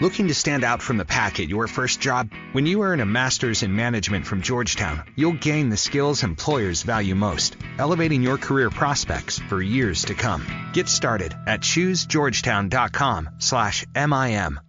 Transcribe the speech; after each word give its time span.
Looking 0.00 0.28
to 0.28 0.34
stand 0.34 0.64
out 0.64 0.80
from 0.80 0.96
the 0.96 1.04
pack 1.04 1.40
at 1.40 1.50
your 1.50 1.66
first 1.66 2.00
job? 2.00 2.30
When 2.52 2.64
you 2.64 2.82
earn 2.82 3.00
a 3.00 3.04
master's 3.04 3.62
in 3.62 3.76
management 3.76 4.24
from 4.24 4.40
Georgetown, 4.40 5.04
you'll 5.14 5.34
gain 5.34 5.68
the 5.68 5.76
skills 5.76 6.22
employers 6.22 6.82
value 6.82 7.14
most, 7.14 7.58
elevating 7.78 8.22
your 8.22 8.38
career 8.38 8.70
prospects 8.70 9.38
for 9.38 9.60
years 9.60 10.06
to 10.06 10.14
come. 10.14 10.46
Get 10.72 10.88
started 10.88 11.36
at 11.46 11.60
choosegeorgetown.com/mim. 11.60 14.60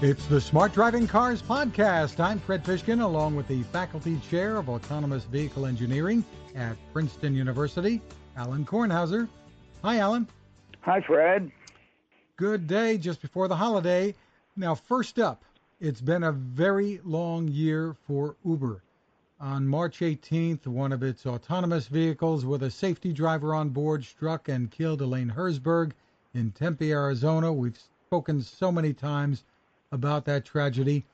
It's 0.00 0.26
the 0.26 0.40
Smart 0.40 0.72
Driving 0.74 1.08
Cars 1.08 1.42
podcast. 1.42 2.20
I'm 2.20 2.38
Fred 2.38 2.62
Fishkin, 2.62 3.02
along 3.02 3.34
with 3.34 3.48
the 3.48 3.64
faculty 3.64 4.20
chair 4.30 4.58
of 4.58 4.68
autonomous 4.68 5.24
vehicle 5.24 5.66
engineering 5.66 6.24
at 6.54 6.76
Princeton 6.92 7.34
University, 7.34 8.00
Alan 8.36 8.64
Kornhauser. 8.64 9.28
Hi, 9.82 9.98
Alan. 9.98 10.28
Hi, 10.82 11.00
Fred. 11.00 11.50
Good 12.36 12.66
day 12.66 12.98
just 12.98 13.22
before 13.22 13.46
the 13.46 13.54
holiday. 13.54 14.12
Now, 14.56 14.74
first 14.74 15.20
up, 15.20 15.44
it's 15.80 16.00
been 16.00 16.24
a 16.24 16.32
very 16.32 17.00
long 17.04 17.46
year 17.46 17.94
for 18.08 18.34
Uber. 18.44 18.82
On 19.40 19.68
March 19.68 20.00
18th, 20.00 20.66
one 20.66 20.90
of 20.90 21.04
its 21.04 21.26
autonomous 21.26 21.86
vehicles 21.86 22.44
with 22.44 22.64
a 22.64 22.72
safety 22.72 23.12
driver 23.12 23.54
on 23.54 23.68
board 23.68 24.04
struck 24.04 24.48
and 24.48 24.68
killed 24.68 25.00
Elaine 25.00 25.28
Herzberg 25.28 25.92
in 26.34 26.50
Tempe, 26.50 26.90
Arizona. 26.90 27.52
We've 27.52 27.78
spoken 28.08 28.42
so 28.42 28.72
many 28.72 28.92
times 28.92 29.44
about 29.92 30.24
that 30.24 30.44
tragedy. 30.44 31.04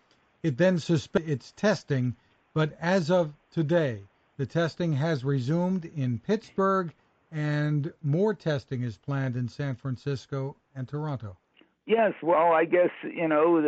It 0.43 0.57
then 0.57 0.79
suspended 0.79 1.31
its 1.31 1.53
testing, 1.53 2.17
but 2.55 2.73
as 2.81 3.11
of 3.11 3.35
today, 3.53 4.05
the 4.39 4.47
testing 4.47 4.95
has 4.95 5.23
resumed 5.23 5.85
in 5.85 6.19
Pittsburgh 6.19 6.95
and 7.31 7.93
more 8.03 8.35
testing 8.35 8.83
is 8.83 8.97
planned 8.97 9.37
in 9.37 9.49
San 9.49 9.77
Francisco 9.77 10.57
and 10.81 10.89
Toronto. 10.89 11.37
Yes, 11.87 12.13
well, 12.23 12.53
I 12.53 12.65
guess 12.65 12.91
you 13.05 13.29
know 13.29 13.63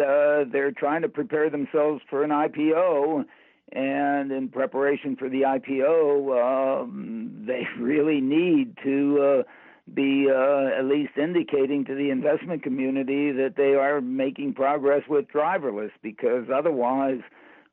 they're 0.50 0.72
trying 0.72 1.02
to 1.02 1.08
prepare 1.08 1.50
themselves 1.50 2.02
for 2.10 2.24
an 2.24 2.30
IPO, 2.30 3.24
and 3.72 4.32
in 4.32 4.48
preparation 4.48 5.16
for 5.16 5.28
the 5.28 5.42
IPO, 5.42 6.82
um, 6.82 7.44
they 7.46 7.66
really 7.78 8.20
need 8.20 8.76
to 8.84 9.20
uh, 9.20 9.42
be 9.94 10.28
uh, 10.30 10.78
at 10.78 10.84
least 10.84 11.12
indicating 11.16 11.84
to 11.84 11.94
the 11.94 12.10
investment 12.10 12.62
community 12.62 13.32
that 13.32 13.54
they 13.56 13.74
are 13.74 14.00
making 14.00 14.54
progress 14.54 15.02
with 15.08 15.26
driverless, 15.28 15.90
because 16.02 16.46
otherwise, 16.54 17.20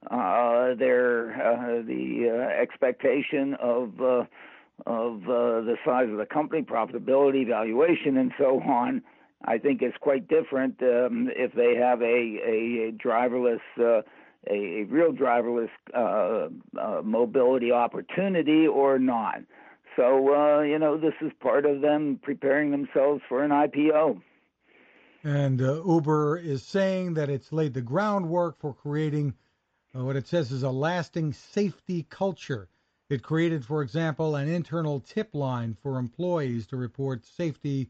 uh, 0.10 0.74
their 0.76 1.32
uh, 1.34 1.82
the 1.86 2.30
uh, 2.30 2.62
expectation 2.62 3.56
of 3.62 4.02
uh, 4.02 4.24
of 4.86 5.24
uh, 5.24 5.62
the 5.62 5.76
size 5.86 6.10
of 6.10 6.18
the 6.18 6.26
company, 6.26 6.62
profitability, 6.62 7.46
valuation, 7.48 8.18
and 8.18 8.32
so 8.38 8.62
on, 8.62 9.02
I 9.46 9.58
think 9.58 9.82
it's 9.82 9.98
quite 10.00 10.28
different 10.28 10.82
um, 10.82 11.30
if 11.36 11.54
they 11.54 11.76
have 11.76 12.02
a 12.02 12.06
a, 12.06 12.92
driverless. 12.92 13.62
Uh, 13.80 14.02
a, 14.50 14.54
a 14.54 14.84
real 14.86 15.12
driverless 15.12 15.70
uh, 15.94 16.48
uh, 16.80 17.02
mobility 17.04 17.74
opportunity 17.74 18.66
or 18.66 18.98
not. 18.98 19.42
So, 19.98 20.34
uh, 20.34 20.62
you 20.62 20.80
know, 20.80 20.98
this 20.98 21.14
is 21.20 21.34
part 21.42 21.66
of 21.66 21.82
them 21.82 22.22
preparing 22.24 22.72
themselves 22.72 23.22
for 23.28 23.44
an 23.44 23.52
IPO. 23.52 24.22
And 25.26 25.62
uh, 25.62 25.84
Uber 25.86 26.38
is 26.38 26.64
saying 26.64 27.16
that 27.16 27.30
it's 27.30 27.52
laid 27.52 27.74
the 27.74 27.82
groundwork 27.82 28.58
for 28.62 28.74
creating 28.74 29.34
uh, 29.94 30.06
what 30.06 30.16
it 30.16 30.26
says 30.26 30.54
is 30.54 30.64
a 30.64 30.72
lasting 30.72 31.34
safety 31.34 32.08
culture 32.10 32.70
it 33.10 33.24
created, 33.24 33.66
for 33.66 33.82
example, 33.82 34.36
an 34.36 34.48
internal 34.48 35.00
tip 35.00 35.34
line 35.34 35.76
for 35.82 35.98
employees 35.98 36.68
to 36.68 36.78
report 36.78 37.26
safety 37.26 37.90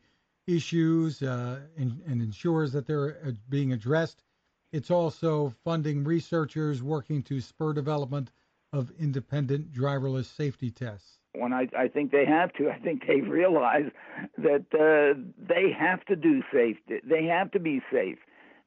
issues 0.55 1.21
uh, 1.21 1.59
and, 1.77 2.01
and, 2.07 2.21
ensures 2.21 2.71
that 2.71 2.87
they're 2.87 3.17
uh, 3.25 3.31
being 3.49 3.73
addressed. 3.73 4.23
It's 4.71 4.91
also 4.91 5.53
funding 5.63 6.03
researchers 6.03 6.81
working 6.83 7.23
to 7.23 7.41
spur 7.41 7.73
development 7.73 8.31
of 8.71 8.91
independent 8.99 9.71
driverless 9.71 10.25
safety 10.25 10.69
tests. 10.69 11.17
When 11.33 11.53
I, 11.53 11.67
I 11.77 11.87
think 11.87 12.11
they 12.11 12.25
have 12.25 12.53
to, 12.53 12.69
I 12.69 12.79
think 12.79 13.05
they 13.07 13.21
realize 13.21 13.91
that 14.37 14.65
uh, 14.73 15.19
they 15.37 15.71
have 15.71 16.03
to 16.05 16.15
do 16.15 16.41
safe. 16.53 16.77
They 16.87 17.25
have 17.25 17.51
to 17.51 17.59
be 17.59 17.81
safe 17.91 18.17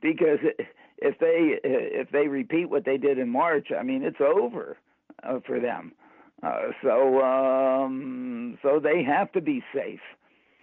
because 0.00 0.38
if 0.98 1.18
they 1.18 1.58
if 1.64 2.10
they 2.10 2.28
repeat 2.28 2.70
what 2.70 2.84
they 2.84 2.96
did 2.96 3.18
in 3.18 3.28
March, 3.28 3.68
I 3.76 3.82
mean, 3.82 4.02
it's 4.04 4.20
over 4.20 4.76
uh, 5.22 5.40
for 5.46 5.60
them. 5.60 5.92
Uh, 6.42 6.70
so 6.82 7.20
um, 7.22 8.58
so 8.62 8.80
they 8.80 9.02
have 9.02 9.30
to 9.32 9.40
be 9.40 9.62
safe. 9.74 10.00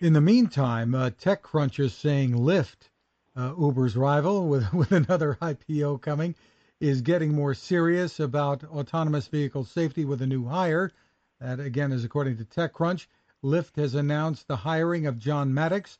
In 0.01 0.13
the 0.13 0.21
meantime, 0.21 0.95
uh, 0.95 1.09
TechCrunch 1.09 1.77
is 1.77 1.93
saying 1.93 2.31
Lyft, 2.31 2.87
uh, 3.35 3.53
Uber's 3.59 3.97
rival, 3.97 4.47
with 4.47 4.71
with 4.71 4.93
another 4.93 5.37
IPO 5.41 6.01
coming, 6.01 6.35
is 6.79 7.01
getting 7.01 7.33
more 7.33 7.53
serious 7.53 8.17
about 8.17 8.63
autonomous 8.63 9.27
vehicle 9.27 9.65
safety 9.65 10.05
with 10.05 10.21
a 10.21 10.25
new 10.27 10.45
hire. 10.45 10.89
That 11.41 11.59
again 11.59 11.91
is 11.91 12.05
according 12.05 12.37
to 12.37 12.45
TechCrunch. 12.45 13.07
Lyft 13.43 13.75
has 13.75 13.93
announced 13.93 14.47
the 14.47 14.55
hiring 14.55 15.05
of 15.05 15.19
John 15.19 15.53
Maddox, 15.53 15.99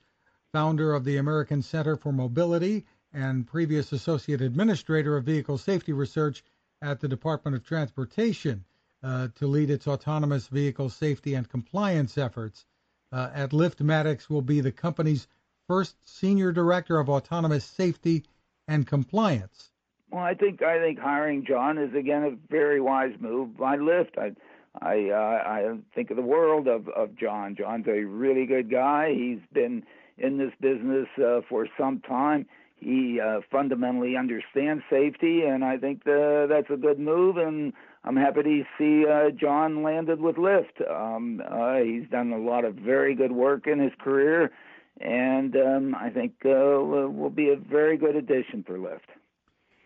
founder 0.53 0.93
of 0.93 1.03
the 1.03 1.17
American 1.17 1.61
Center 1.61 1.97
for 1.97 2.13
Mobility 2.13 2.85
and 3.11 3.45
previous 3.45 3.91
associate 3.91 4.39
administrator 4.39 5.17
of 5.17 5.25
vehicle 5.25 5.57
safety 5.57 5.91
research 5.91 6.41
at 6.81 7.01
the 7.01 7.09
Department 7.09 7.57
of 7.57 7.65
Transportation 7.65 8.63
uh, 9.03 9.27
to 9.35 9.45
lead 9.45 9.69
its 9.69 9.89
autonomous 9.89 10.47
vehicle 10.47 10.89
safety 10.89 11.33
and 11.33 11.49
compliance 11.49 12.17
efforts. 12.17 12.65
Uh, 13.11 13.29
at 13.33 13.51
Lyft, 13.51 13.81
Maddox 13.81 14.29
will 14.29 14.41
be 14.41 14.61
the 14.61 14.71
company's 14.71 15.27
first 15.67 15.95
senior 16.07 16.51
director 16.51 16.99
of 16.99 17.09
autonomous 17.09 17.65
safety 17.65 18.23
and 18.67 18.85
compliance. 18.85 19.71
Well, 20.11 20.23
I 20.23 20.33
think 20.33 20.61
I 20.61 20.79
think 20.79 20.99
hiring 20.99 21.45
John 21.45 21.77
is 21.77 21.93
again 21.93 22.23
a 22.23 22.31
very 22.51 22.81
wise 22.81 23.13
move 23.19 23.57
by 23.57 23.77
Lyft. 23.77 24.17
I 24.17 24.31
I 24.81 25.09
uh, 25.09 25.43
I 25.47 25.77
think 25.93 26.09
of 26.09 26.17
the 26.17 26.23
world 26.23 26.67
of 26.67 26.87
of 26.89 27.15
John. 27.15 27.55
John's 27.55 27.87
a 27.87 28.03
really 28.03 28.45
good 28.45 28.71
guy. 28.71 29.13
He's 29.13 29.39
been 29.53 29.83
in 30.17 30.37
this 30.37 30.51
business 30.59 31.07
uh, 31.23 31.41
for 31.47 31.67
some 31.77 31.99
time. 32.01 32.45
He 32.75 33.19
uh, 33.19 33.41
fundamentally 33.51 34.15
understands 34.15 34.83
safety, 34.89 35.43
and 35.43 35.65
I 35.65 35.77
think 35.77 36.05
the, 36.05 36.47
that's 36.49 36.69
a 36.69 36.77
good 36.77 36.99
move. 36.99 37.37
And 37.37 37.73
I'm 38.03 38.15
happy 38.15 38.43
to 38.43 38.63
see 38.77 39.05
uh, 39.05 39.31
John 39.31 39.83
landed 39.83 40.21
with 40.21 40.37
Lyft. 40.37 40.89
Um, 40.89 41.41
uh, 41.45 41.77
he's 41.77 42.09
done 42.09 42.31
a 42.31 42.37
lot 42.37 42.63
of 42.63 42.75
very 42.75 43.13
good 43.13 43.31
work 43.31 43.67
in 43.67 43.79
his 43.79 43.91
career, 43.99 44.51
and 45.01 45.55
um, 45.55 45.95
I 45.95 46.09
think 46.09 46.33
uh, 46.45 46.49
will 46.49 47.29
be 47.29 47.49
a 47.49 47.57
very 47.57 47.97
good 47.97 48.15
addition 48.15 48.63
for 48.63 48.77
Lyft. 48.77 49.09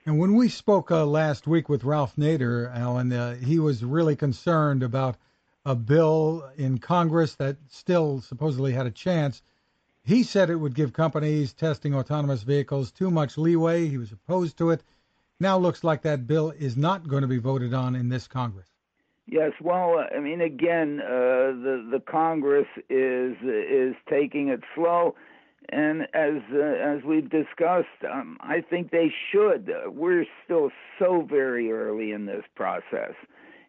And 0.05 0.19
when 0.19 0.35
we 0.35 0.49
spoke 0.49 0.91
uh, 0.91 1.05
last 1.05 1.47
week 1.47 1.69
with 1.69 1.85
Ralph 1.85 2.15
Nader, 2.15 2.73
Alan, 2.75 3.11
uh, 3.11 3.35
he 3.35 3.57
was 3.57 3.83
really 3.83 4.15
concerned 4.15 4.83
about 4.83 5.17
a 5.65 5.75
bill 5.75 6.49
in 6.57 6.77
Congress 6.77 7.35
that 7.35 7.55
still 7.69 8.19
supposedly 8.21 8.73
had 8.73 8.85
a 8.85 8.91
chance. 8.91 9.41
He 10.03 10.23
said 10.23 10.49
it 10.49 10.57
would 10.57 10.75
give 10.75 10.91
companies 10.91 11.53
testing 11.53 11.95
autonomous 11.95 12.43
vehicles 12.43 12.91
too 12.91 13.09
much 13.09 13.37
leeway. 13.37 13.87
He 13.87 13.97
was 13.97 14.11
opposed 14.11 14.57
to 14.57 14.71
it 14.71 14.83
now 15.43 15.57
looks 15.57 15.83
like 15.83 16.01
that 16.01 16.25
bill 16.25 16.51
is 16.57 16.75
not 16.75 17.07
going 17.07 17.21
to 17.21 17.27
be 17.27 17.37
voted 17.37 17.73
on 17.73 17.95
in 17.95 18.09
this 18.09 18.27
Congress. 18.27 18.69
Yes, 19.27 19.51
well, 19.61 20.03
I 20.13 20.19
mean, 20.19 20.41
again, 20.41 20.99
uh, 21.01 21.07
the 21.07 21.87
the 21.91 21.99
Congress 21.99 22.67
is 22.89 23.35
is 23.41 23.95
taking 24.09 24.49
it 24.49 24.61
slow, 24.75 25.15
and 25.69 26.03
as 26.13 26.41
uh, 26.53 26.59
as 26.59 27.03
we've 27.03 27.29
discussed, 27.29 28.03
um, 28.11 28.37
I 28.41 28.61
think 28.61 28.91
they 28.91 29.13
should. 29.31 29.71
We're 29.87 30.25
still 30.43 30.71
so 30.99 31.25
very 31.29 31.71
early 31.71 32.11
in 32.11 32.25
this 32.25 32.43
process, 32.55 33.13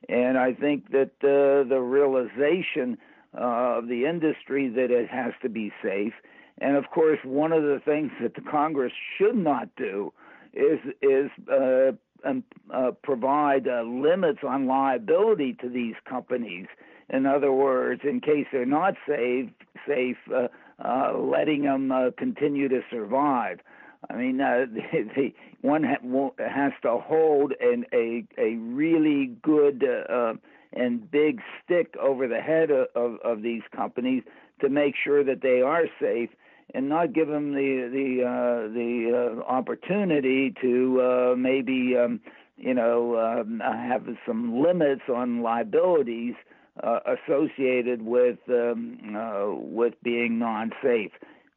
and 0.09 0.39
I 0.39 0.55
think 0.55 0.91
that 0.91 1.13
uh, 1.23 1.69
the 1.69 1.81
realization 1.81 2.99
uh, 3.33 3.79
of 3.79 3.87
the 3.87 4.07
industry 4.07 4.69
that 4.71 4.91
it 4.91 5.09
has 5.09 5.35
to 5.43 5.49
be 5.49 5.73
safe, 5.83 6.15
and 6.59 6.77
of 6.77 6.91
course, 6.91 7.21
one 7.23 7.53
of 7.53 7.63
the 7.63 7.81
things 7.85 8.11
that 8.21 8.35
the 8.35 8.51
Congress 8.51 8.93
should 9.17 9.37
not 9.37 9.69
do 9.77 10.13
is 10.55 10.79
is 11.03 11.31
uh, 11.51 11.93
um, 12.25 12.45
uh, 12.73 12.93
provide 13.03 13.69
uh, 13.69 13.83
limits 13.83 14.41
on 14.47 14.67
liability 14.67 15.57
to 15.61 15.69
these 15.69 15.95
companies. 16.09 16.67
In 17.11 17.27
other 17.27 17.53
words, 17.53 18.01
in 18.05 18.21
case 18.21 18.47
they're 18.51 18.65
not 18.65 18.95
safe, 19.07 19.51
safe, 19.87 20.17
uh, 20.35 20.49
uh, 20.83 21.19
letting 21.19 21.63
them 21.63 21.93
uh, 21.93 22.11
continue 22.17 22.69
to 22.69 22.81
survive. 22.91 23.61
I 24.09 24.17
mean, 24.17 24.41
uh, 24.41 24.67
the, 24.73 25.09
the 25.15 25.35
one 25.61 25.85
ha- 25.85 26.31
has 26.39 26.73
to 26.83 26.99
hold 26.99 27.53
an, 27.61 27.85
a 27.93 28.25
a 28.39 28.57
really 28.57 29.27
good 29.43 29.85
uh, 29.85 30.35
and 30.73 31.11
big 31.11 31.41
stick 31.63 31.95
over 32.01 32.27
the 32.27 32.41
head 32.41 32.71
of, 32.71 32.89
of, 32.95 33.19
of 33.25 33.43
these 33.43 33.63
companies 33.75 34.23
to 34.61 34.69
make 34.69 34.95
sure 35.03 35.23
that 35.25 35.41
they 35.43 35.61
are 35.61 35.85
safe 36.01 36.31
and 36.75 36.89
not 36.89 37.13
give 37.13 37.29
them 37.29 37.53
the 37.55 37.89
the 37.91 38.25
uh, 38.25 38.73
the 38.75 39.41
uh, 39.41 39.43
opportunity 39.51 40.53
to 40.61 41.01
uh, 41.01 41.37
maybe 41.37 41.97
um, 41.97 42.21
you 42.57 42.75
know 42.75 43.17
um, 43.19 43.61
have 43.61 44.07
some 44.27 44.61
limits 44.61 45.03
on 45.09 45.43
liabilities 45.43 46.35
uh, 46.83 46.99
associated 47.07 48.03
with 48.03 48.39
um, 48.49 48.99
uh, 49.17 49.55
with 49.55 49.95
being 50.03 50.39
non-safe. 50.39 51.13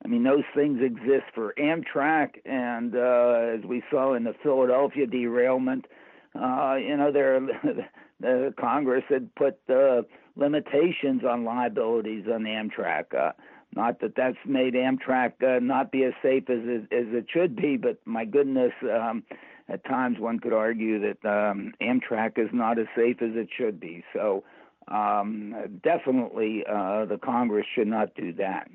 I 0.05 0.07
mean, 0.07 0.23
those 0.23 0.43
things 0.55 0.79
exist 0.81 1.25
for 1.33 1.55
Amtrak, 1.57 2.35
and 2.45 2.95
uh, 2.95 3.57
as 3.57 3.65
we 3.65 3.83
saw 3.89 4.13
in 4.13 4.23
the 4.23 4.35
Philadelphia 4.43 5.07
derailment, 5.07 5.85
uh, 6.35 6.75
you 6.75 6.95
know, 6.95 7.11
there 7.11 7.39
the 8.19 8.53
Congress 8.59 9.03
had 9.09 9.33
put 9.35 9.57
uh, 9.69 10.03
limitations 10.35 11.23
on 11.27 11.43
liabilities 11.43 12.25
on 12.31 12.43
Amtrak. 12.43 13.15
Uh, 13.15 13.31
not 13.77 14.01
that 14.01 14.15
that's 14.17 14.37
made 14.45 14.73
Amtrak 14.73 15.33
uh, 15.41 15.59
not 15.61 15.91
be 15.91 16.03
as 16.03 16.13
safe 16.21 16.49
as 16.49 16.59
it, 16.63 16.81
as 16.91 17.07
it 17.13 17.27
should 17.31 17.55
be, 17.55 17.77
but 17.77 17.99
my 18.05 18.25
goodness, 18.25 18.73
um, 18.83 19.23
at 19.69 19.85
times 19.85 20.19
one 20.19 20.39
could 20.39 20.51
argue 20.51 20.99
that 20.99 21.25
um, 21.25 21.73
Amtrak 21.81 22.37
is 22.37 22.49
not 22.51 22.79
as 22.79 22.87
safe 22.95 23.21
as 23.21 23.31
it 23.35 23.49
should 23.55 23.79
be. 23.79 24.03
So 24.13 24.43
um, 24.87 25.55
definitely, 25.83 26.63
uh, 26.67 27.05
the 27.05 27.19
Congress 27.23 27.67
should 27.75 27.87
not 27.87 28.15
do 28.15 28.33
that. 28.33 28.69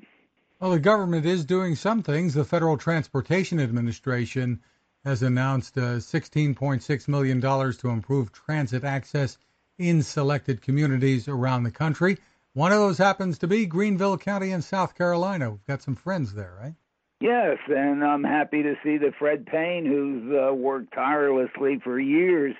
Well, 0.59 0.71
the 0.71 0.79
government 0.79 1.25
is 1.25 1.43
doing 1.43 1.75
some 1.75 2.01
things. 2.03 2.33
The 2.33 2.45
Federal 2.45 2.77
Transportation 2.77 3.59
Administration 3.59 4.61
has 5.03 5.21
announced 5.21 5.77
uh, 5.77 5.97
$16.6 5.97 7.07
million 7.09 7.41
to 7.41 7.89
improve 7.89 8.31
transit 8.31 8.85
access 8.85 9.37
in 9.77 10.01
selected 10.01 10.61
communities 10.61 11.27
around 11.27 11.63
the 11.63 11.71
country. 11.71 12.17
One 12.53 12.71
of 12.71 12.77
those 12.77 12.99
happens 12.99 13.39
to 13.39 13.47
be 13.47 13.65
Greenville 13.65 14.17
County 14.17 14.51
in 14.51 14.61
South 14.61 14.93
Carolina. 14.95 15.49
We've 15.49 15.65
got 15.65 15.81
some 15.81 15.95
friends 15.95 16.35
there, 16.35 16.55
right? 16.61 16.75
Yes, 17.19 17.57
and 17.67 18.03
I'm 18.03 18.23
happy 18.23 18.61
to 18.61 18.75
see 18.83 18.97
that 18.97 19.15
Fred 19.17 19.47
Payne, 19.47 19.85
who's 19.85 20.31
uh, 20.31 20.53
worked 20.53 20.93
tirelessly 20.93 21.79
for 21.83 21.99
years 21.99 22.53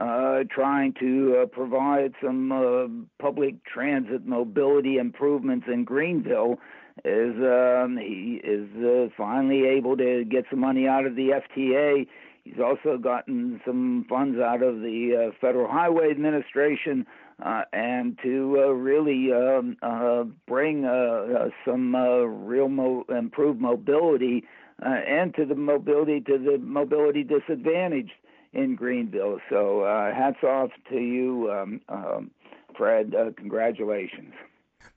uh, 0.00 0.44
trying 0.50 0.94
to 1.00 1.42
uh, 1.42 1.46
provide 1.46 2.14
some 2.22 2.52
uh, 2.52 3.22
public 3.22 3.62
transit 3.64 4.26
mobility 4.26 4.96
improvements 4.96 5.66
in 5.70 5.84
Greenville, 5.84 6.58
is 7.04 7.34
um, 7.36 7.98
he 7.98 8.40
is 8.42 8.68
uh, 8.82 9.08
finally 9.14 9.66
able 9.66 9.96
to 9.98 10.24
get 10.24 10.44
some 10.48 10.60
money 10.60 10.88
out 10.88 11.04
of 11.04 11.16
the 11.16 11.42
FTA. 11.50 12.06
He's 12.44 12.60
also 12.64 12.96
gotten 12.96 13.60
some 13.66 14.06
funds 14.08 14.38
out 14.38 14.62
of 14.62 14.76
the 14.80 15.28
uh, 15.28 15.36
Federal 15.38 15.70
Highway 15.70 16.10
Administration 16.10 17.04
uh, 17.42 17.62
and 17.72 18.18
to 18.22 18.64
uh, 18.64 18.68
really 18.68 19.32
um, 19.32 19.76
uh, 19.82 20.24
bring 20.46 20.84
uh, 20.84 20.88
uh, 20.88 21.48
some 21.64 21.94
uh, 21.94 22.20
real 22.20 22.68
mo- 22.68 23.04
improved 23.08 23.60
mobility 23.60 24.44
uh, 24.84 24.88
and 24.88 25.34
to 25.34 25.44
the 25.44 25.54
mobility 25.54 26.20
to 26.20 26.38
the 26.38 26.58
mobility 26.58 27.22
disadvantaged 27.24 28.12
in 28.52 28.76
Greenville. 28.76 29.40
So 29.50 29.82
uh, 29.82 30.14
hats 30.14 30.42
off 30.42 30.70
to 30.90 30.96
you, 30.96 31.50
um, 31.52 31.80
um, 31.88 32.30
Fred. 32.76 33.14
Uh, 33.14 33.30
congratulations. 33.36 34.32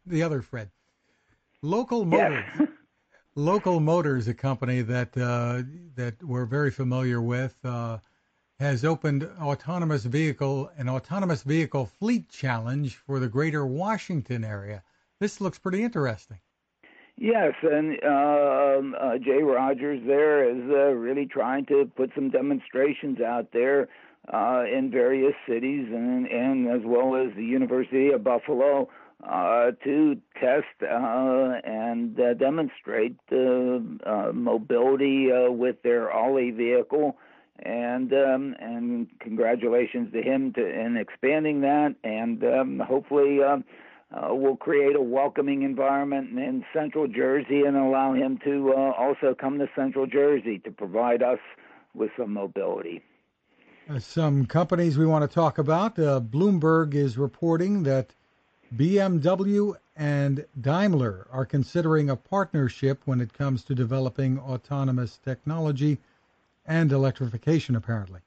The 0.06 0.24
other 0.24 0.42
Fred. 0.42 0.69
Local 1.62 2.06
Motors. 2.06 2.45
Yes. 2.60 2.68
Local 3.36 3.80
Motors, 3.80 4.28
a 4.28 4.34
company 4.34 4.81
that 4.81 5.16
uh, 5.16 5.62
that 5.95 6.24
we're 6.24 6.45
very 6.45 6.72
familiar 6.72 7.22
with, 7.22 7.56
uh, 7.63 8.00
has 8.59 8.83
opened 8.83 9.30
autonomous 9.39 10.04
vehicle 10.04 10.71
an 10.77 10.89
autonomous 10.89 11.44
vehicle 11.44 11.86
fleet 11.86 12.30
challenge 12.30 12.95
for 12.95 13.19
the 13.19 13.27
greater 13.27 13.65
Washington 13.65 14.44
area. 14.44 14.83
This 15.19 15.39
looks 15.42 15.59
pretty 15.59 15.83
interesting. 15.83 16.39
Yes, 17.18 17.54
and 17.63 17.98
uh, 18.04 18.98
uh, 18.98 19.18
Jay 19.18 19.42
Rogers 19.42 20.01
there 20.06 20.48
is 20.48 20.69
uh, 20.69 20.94
really 20.94 21.25
trying 21.25 21.65
to 21.65 21.89
put 21.95 22.12
some 22.13 22.30
demonstrations 22.30 23.19
out 23.21 23.51
there 23.51 23.88
uh, 24.31 24.63
in 24.71 24.92
various 24.92 25.33
cities 25.48 25.88
and, 25.92 26.27
and 26.27 26.68
as 26.68 26.81
well 26.83 27.15
as 27.15 27.36
the 27.36 27.44
University 27.44 28.12
of 28.12 28.24
Buffalo 28.24 28.89
uh, 29.27 29.71
to 29.83 30.18
test 30.39 30.65
uh, 30.83 31.60
and 31.63 32.15
demonstrate 32.38 33.15
mobility 33.31 35.30
with 35.48 35.81
their 35.81 36.13
Olli 36.13 36.51
vehicle. 36.51 37.18
And 37.63 38.13
um, 38.13 38.56
and 38.59 39.07
congratulations 39.19 40.12
to 40.13 40.21
him 40.21 40.54
to 40.54 40.65
in 40.65 40.95
expanding 40.95 41.62
that, 41.62 41.95
and 42.04 42.44
um, 42.44 42.80
hopefully 42.80 43.42
um, 43.42 43.63
uh, 44.13 44.30
we'll 44.31 44.56
create 44.56 44.95
a 44.95 45.01
welcoming 45.01 45.63
environment 45.63 46.38
in 46.38 46.63
Central 46.74 47.07
Jersey 47.07 47.63
and 47.63 47.75
allow 47.75 48.13
him 48.13 48.38
to 48.45 48.74
uh, 48.74 48.92
also 48.92 49.36
come 49.38 49.59
to 49.59 49.68
Central 49.75 50.06
Jersey 50.06 50.59
to 50.59 50.71
provide 50.71 51.21
us 51.21 51.39
with 51.94 52.12
some 52.18 52.31
mobility. 52.31 53.01
Uh, 53.89 54.00
some 54.00 54.45
companies 54.45 54.98
we 54.98 55.06
want 55.06 55.30
to 55.30 55.33
talk 55.33 55.57
about. 55.57 55.98
Uh, 55.98 56.21
Bloomberg 56.21 56.94
is 56.94 57.18
reporting 57.18 57.83
that 57.83 58.13
BMW 58.75 59.75
and 59.95 60.45
Daimler 60.60 61.27
are 61.31 61.45
considering 61.45 62.10
a 62.10 62.15
partnership 62.15 63.01
when 63.06 63.19
it 63.19 63.33
comes 63.33 63.63
to 63.63 63.75
developing 63.75 64.39
autonomous 64.39 65.18
technology 65.18 65.98
and 66.67 66.91
electrification, 66.91 67.75
apparently. 67.75 68.19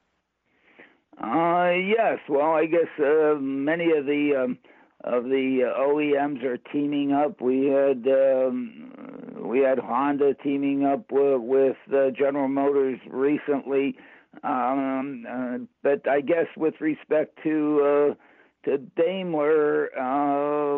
Uh, 1.21 1.71
yes. 1.71 2.17
Well, 2.27 2.51
I 2.51 2.65
guess 2.65 2.87
uh, 2.99 3.35
many 3.39 3.91
of 3.91 4.05
the 4.05 4.43
um, 4.43 4.57
of 5.03 5.25
the 5.25 5.71
OEMs 5.77 6.43
are 6.43 6.57
teaming 6.57 7.11
up. 7.11 7.41
We 7.41 7.67
had 7.67 8.07
um, 8.07 8.91
we 9.37 9.59
had 9.59 9.77
Honda 9.77 10.33
teaming 10.33 10.83
up 10.83 11.11
with, 11.11 11.41
with 11.41 11.77
uh, 11.93 12.09
General 12.11 12.47
Motors 12.47 12.99
recently, 13.07 13.95
um, 14.43 15.25
uh, 15.29 15.57
but 15.83 16.07
I 16.07 16.21
guess 16.21 16.47
with 16.57 16.75
respect 16.81 17.37
to 17.43 18.15
uh, 18.15 18.69
to 18.69 18.77
Daimler, 18.77 19.89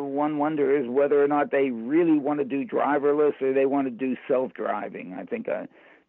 one 0.01 0.37
wonders 0.37 0.89
whether 0.89 1.23
or 1.23 1.27
not 1.27 1.51
they 1.51 1.69
really 1.69 2.17
want 2.17 2.39
to 2.39 2.45
do 2.45 2.65
driverless 2.65 3.41
or 3.41 3.53
they 3.53 3.65
want 3.65 3.87
to 3.87 3.91
do 3.91 4.15
self-driving. 4.27 5.15
I 5.17 5.23
think 5.23 5.47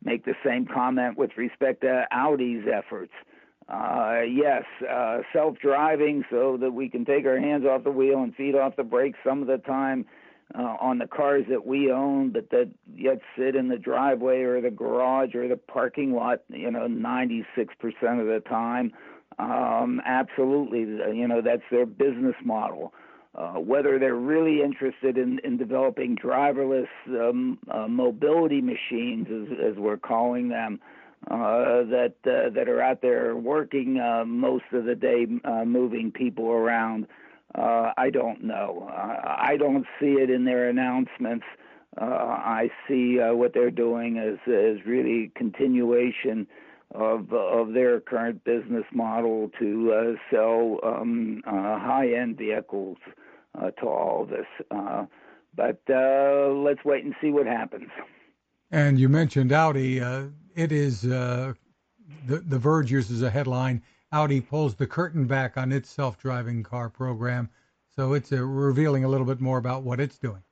make 0.05 0.25
the 0.25 0.35
same 0.45 0.67
comment 0.67 1.17
with 1.17 1.31
respect 1.37 1.83
to 1.83 2.07
Audi's 2.13 2.65
efforts. 2.73 3.13
Uh, 3.69 4.21
yes, 4.31 4.65
uh, 4.89 5.21
self-driving 5.33 6.25
so 6.31 6.59
that 6.59 6.73
we 6.73 6.89
can 6.89 7.05
take 7.05 7.25
our 7.25 7.39
hands 7.39 7.65
off 7.65 7.83
the 7.83 7.91
wheel 7.91 8.23
and 8.23 8.35
feet 8.35 8.55
off 8.55 8.77
the 8.77 8.83
brakes 8.83 9.19
some 9.25 9.41
of 9.41 9.49
the 9.49 9.57
time 9.59 10.05
uh, 10.55 10.77
on 10.81 10.99
the 10.99 11.07
cars 11.07 11.45
that 11.49 11.67
we 11.67 11.91
own, 11.91 12.31
but 12.31 12.51
that 12.51 12.71
yet 12.95 13.21
sit 13.39 13.57
in 13.57 13.69
the 13.69 13.79
driveway 13.79 14.43
or 14.43 14.61
the 14.61 14.71
garage 14.71 15.35
or 15.35 15.49
the 15.49 15.57
parking 15.57 16.13
lot, 16.13 16.41
you 16.49 16.71
know, 16.71 16.87
96% 16.87 17.45
of 18.21 18.27
the 18.27 18.43
time 18.47 18.93
um, 19.39 20.01
absolutely, 20.05 20.81
you 21.17 21.27
know 21.27 21.41
that's 21.43 21.63
their 21.71 21.87
business 21.87 22.37
model. 22.45 22.93
Uh, 23.35 23.55
whether 23.55 23.99
they're 23.99 24.15
really 24.15 24.63
interested 24.63 25.19
in, 25.19 25.41
in 25.43 25.57
developing 25.57 26.17
driverless 26.17 26.87
um, 27.09 27.59
uh, 27.69 27.89
mobility 27.89 28.61
machines, 28.61 29.27
as, 29.29 29.73
as, 29.73 29.77
we're 29.77 29.97
calling 29.97 30.49
them, 30.49 30.79
uh, 31.29 31.83
that 31.83 32.15
uh, 32.27 32.49
that 32.51 32.69
are 32.69 32.81
out 32.81 33.03
there 33.03 33.35
working 33.35 33.99
uh, 33.99 34.25
most 34.25 34.65
of 34.73 34.85
the 34.85 34.95
day, 34.95 35.27
moving 35.65 36.13
people 36.13 36.47
around. 36.51 37.09
I 37.57 38.11
don't 38.13 38.45
know. 38.45 38.89
I 38.93 39.57
don't 39.59 39.87
see 39.99 40.15
it 40.15 40.29
in 40.29 40.45
their 40.45 40.69
announcements. 40.69 41.45
I 41.97 42.71
see 42.87 43.19
what 43.21 43.55
they're 43.55 43.71
doing 43.71 44.19
as 44.19 44.39
as 44.47 44.85
really 44.85 45.33
continuation 45.35 46.47
of 46.95 47.33
of 47.33 47.73
their 47.73 48.01
current 48.01 48.45
business 48.45 48.85
model 48.93 49.51
to 49.59 49.93
uh, 49.93 50.13
sell 50.31 50.79
um, 50.83 51.43
uh, 51.47 51.79
high-end 51.79 52.39
vehicles 52.39 52.99
uh, 53.61 53.71
to 53.73 53.87
all 53.87 54.23
of 54.23 54.29
this. 54.31 54.47
Uh, 54.71 55.07
but 55.57 55.81
uh, 55.91 56.49
let's 56.49 56.85
wait 56.85 57.05
and 57.05 57.15
see 57.21 57.31
what 57.31 57.47
happens. 57.47 57.91
And 58.71 58.99
you 58.99 59.09
mentioned 59.09 59.53
Audi. 59.53 60.01
Uh, 60.01 60.27
it 60.55 60.73
is 60.73 61.03
the 61.03 61.57
the 62.27 62.59
Verge 62.59 62.91
uses 62.91 63.23
a 63.23 63.31
headline: 63.31 63.83
Audi 64.13 64.41
pulls 64.41 64.75
the 64.75 64.87
curtain 64.87 65.27
back 65.27 65.57
on 65.57 65.73
its 65.73 65.91
self-driving 65.91 66.63
car 66.63 66.89
program. 66.89 67.51
So 67.95 68.15
it's 68.15 68.33
revealing 68.33 69.05
a 69.05 69.09
little 69.09 69.27
bit 69.27 69.41
more 69.41 69.59
about 69.59 69.85
what 69.85 70.01
it's 70.01 70.19
doing. 70.19 70.43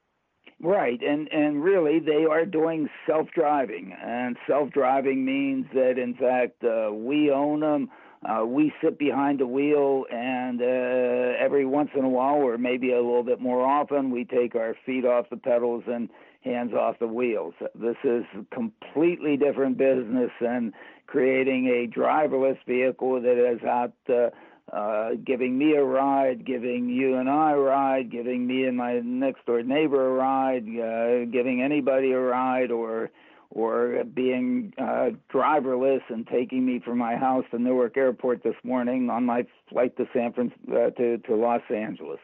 Right, 0.65 1.03
and 1.03 1.27
and 1.33 1.63
really 1.63 1.99
they 1.99 2.25
are 2.25 2.47
doing 2.47 2.89
self-driving, 3.05 3.97
and 4.01 4.37
self-driving 4.47 5.25
means 5.25 5.67
that 5.75 5.99
in 5.99 6.15
fact 6.15 6.63
uh, 6.63 6.93
we 6.93 7.33
own 7.33 7.61
them. 7.61 7.91
Uh, 8.25 8.47
we 8.47 8.73
sit 8.81 8.97
behind 8.97 9.41
the 9.41 9.47
wheel, 9.49 10.05
and 10.13 10.63
uh, 10.63 11.35
every 11.45 11.67
once 11.67 11.91
in 11.97 12.05
a 12.05 12.09
while, 12.09 12.37
or 12.37 12.57
maybe 12.57 12.93
a 12.93 12.97
little 13.01 13.25
bit 13.25 13.41
more 13.41 13.67
often, 13.67 14.13
we 14.13 14.25
take 14.25 14.55
our 14.55 14.77
feet 14.87 15.05
off 15.05 15.29
the 15.31 15.37
pedals 15.37 15.83
and 15.89 16.09
hands 16.45 16.73
off 16.73 16.97
the 17.01 17.09
wheels. 17.09 17.55
This 17.75 17.97
is 18.05 18.23
a 18.39 18.55
completely 18.55 19.37
different 19.37 19.77
business 19.77 20.31
than 20.41 20.73
creating 21.09 21.67
a 21.67 21.89
driverless 21.89 22.59
vehicle 22.69 23.21
that 23.21 23.53
is 23.53 23.65
out. 23.65 23.95
Uh, 24.09 24.31
uh, 24.71 25.11
giving 25.25 25.59
me 25.59 25.75
a 25.75 25.83
ride, 25.83 26.45
giving 26.47 26.89
you 26.89 27.17
and 27.17 27.29
I 27.29 27.53
a 27.53 27.59
ride, 27.59 28.11
giving 28.11 28.47
me 28.47 28.65
and 28.65 28.77
my 28.77 29.01
next 29.01 29.45
door 29.47 29.63
neighbor 29.63 30.09
a 30.09 30.13
ride, 30.13 30.65
uh, 30.65 31.31
giving 31.31 31.63
anybody 31.63 32.13
a 32.13 32.19
ride, 32.19 32.71
or 32.71 33.11
or 33.51 34.03
being 34.15 34.73
uh, 34.79 35.11
driverless 35.31 36.01
and 36.09 36.27
taking 36.27 36.65
me 36.65 36.81
from 36.83 36.97
my 36.97 37.17
house 37.17 37.45
to 37.51 37.59
Newark 37.59 37.99
Airport 37.99 38.43
this 38.43 38.55
morning 38.65 39.11
on 39.11 39.27
my 39.27 39.45
flight 39.69 39.95
to 39.99 40.07
San 40.15 40.33
Fran- 40.33 40.53
uh, 40.71 40.91
to 40.91 41.19
to 41.19 41.35
Los 41.35 41.63
Angeles. 41.75 42.21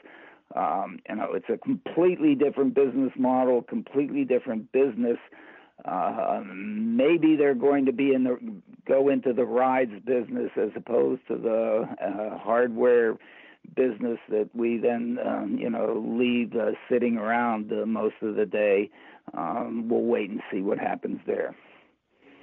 Um, 0.57 1.01
you 1.09 1.17
know, 1.17 1.35
it's 1.35 1.51
a 1.53 1.59
completely 1.59 2.35
different 2.35 2.75
business 2.75 3.13
model, 3.19 3.63
completely 3.63 4.25
different 4.25 4.73
business. 4.73 5.19
Maybe 5.87 7.37
they're 7.37 7.55
going 7.55 7.87
to 7.87 7.93
be 7.93 8.13
in 8.13 8.25
the 8.25 8.39
go 8.87 9.09
into 9.09 9.33
the 9.33 9.45
rides 9.45 9.93
business 10.05 10.51
as 10.57 10.71
opposed 10.75 11.21
to 11.29 11.37
the 11.37 11.89
uh, 12.05 12.39
hardware 12.39 13.17
business 13.77 14.19
that 14.31 14.49
we 14.55 14.79
then 14.79 15.19
um, 15.25 15.59
you 15.59 15.69
know 15.69 16.03
leave 16.07 16.55
uh, 16.55 16.73
sitting 16.91 17.17
around 17.17 17.73
uh, 17.73 17.87
most 17.87 18.15
of 18.23 18.37
the 18.37 18.47
day. 18.47 18.91
Um, 19.35 19.89
we'll 19.89 20.03
wait 20.03 20.31
and 20.31 20.41
see 20.51 20.63
what 20.63 20.79
happens 20.79 21.21
there. 21.27 21.55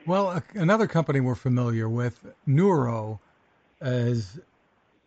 Well, 0.05 0.43
another 0.53 0.85
company 0.85 1.19
we're 1.19 1.33
familiar 1.33 1.89
with, 1.89 2.23
Nuro, 2.45 3.19
has 3.81 4.39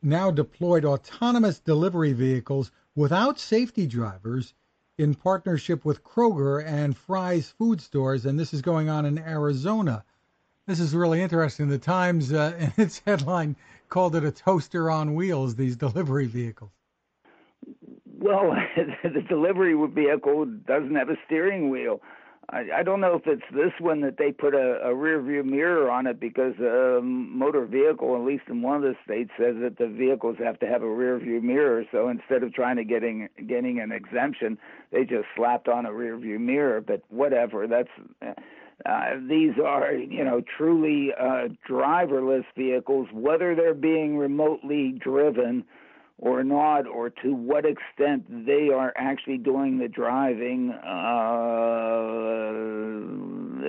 now 0.02 0.32
deployed 0.32 0.84
autonomous 0.84 1.60
delivery 1.60 2.12
vehicles 2.12 2.72
without 2.96 3.38
safety 3.38 3.86
drivers 3.86 4.54
in 4.98 5.14
partnership 5.14 5.84
with 5.84 6.02
Kroger 6.02 6.64
and 6.64 6.96
Fry's 6.96 7.48
food 7.48 7.80
stores, 7.80 8.26
and 8.26 8.38
this 8.38 8.52
is 8.52 8.60
going 8.60 8.88
on 8.88 9.06
in 9.06 9.18
Arizona. 9.18 10.04
This 10.66 10.80
is 10.80 10.94
really 10.94 11.22
interesting. 11.22 11.68
The 11.68 11.78
Times, 11.78 12.32
uh, 12.32 12.54
in 12.76 12.84
its 12.84 13.00
headline, 13.06 13.56
called 13.88 14.16
it 14.16 14.24
a 14.24 14.32
toaster 14.32 14.90
on 14.90 15.14
wheels, 15.14 15.54
these 15.54 15.76
delivery 15.76 16.26
vehicles. 16.26 16.72
Well, 18.18 18.54
the 19.02 19.22
delivery 19.28 19.74
vehicle 19.88 20.44
doesn't 20.44 20.94
have 20.96 21.08
a 21.08 21.16
steering 21.26 21.70
wheel. 21.70 22.02
I, 22.50 22.64
I 22.78 22.82
don't 22.82 23.00
know 23.00 23.14
if 23.14 23.26
it's 23.26 23.42
this 23.52 23.72
one 23.78 24.00
that 24.02 24.16
they 24.16 24.32
put 24.32 24.54
a, 24.54 24.80
a 24.82 24.94
rear 24.94 25.20
view 25.20 25.42
mirror 25.42 25.90
on 25.90 26.06
it 26.06 26.18
because 26.18 26.54
a 26.58 27.00
motor 27.02 27.66
vehicle, 27.66 28.14
at 28.16 28.22
least 28.22 28.44
in 28.48 28.62
one 28.62 28.76
of 28.76 28.82
the 28.82 28.94
states, 29.04 29.30
says 29.38 29.56
that 29.60 29.76
the 29.78 29.88
vehicles 29.88 30.36
have 30.38 30.58
to 30.60 30.66
have 30.66 30.82
a 30.82 30.88
rear 30.88 31.18
view 31.18 31.42
mirror. 31.42 31.84
So 31.92 32.08
instead 32.08 32.42
of 32.42 32.54
trying 32.54 32.76
to 32.76 32.84
getting 32.84 33.28
getting 33.46 33.80
an 33.80 33.92
exemption, 33.92 34.58
they 34.92 35.04
just 35.04 35.26
slapped 35.36 35.68
on 35.68 35.84
a 35.84 35.92
rear 35.92 36.16
view 36.16 36.38
mirror. 36.38 36.80
But 36.80 37.02
whatever, 37.10 37.66
that's. 37.66 38.34
Uh, 38.86 39.14
these 39.28 39.54
are, 39.62 39.92
you 39.92 40.24
know, 40.24 40.40
truly 40.56 41.12
uh, 41.20 41.48
driverless 41.68 42.44
vehicles, 42.56 43.08
whether 43.12 43.56
they're 43.56 43.74
being 43.74 44.16
remotely 44.16 44.92
driven 44.92 45.64
or 46.18 46.42
not, 46.42 46.86
or 46.86 47.10
to 47.10 47.32
what 47.32 47.64
extent 47.64 48.46
they 48.46 48.70
are 48.70 48.92
actually 48.96 49.38
doing 49.38 49.78
the 49.78 49.88
driving. 49.88 50.70
Uh, 50.70 52.52